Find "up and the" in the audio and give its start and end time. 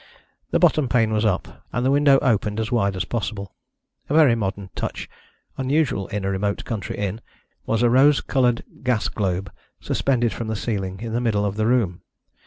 1.25-1.91